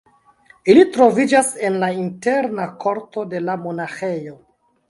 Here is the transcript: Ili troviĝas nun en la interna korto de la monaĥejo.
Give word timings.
Ili 0.73 0.85
troviĝas 0.95 1.51
nun 1.51 1.67
en 1.69 1.77
la 1.85 1.89
interna 2.05 2.67
korto 2.85 3.27
de 3.35 3.43
la 3.47 3.59
monaĥejo. 3.67 4.39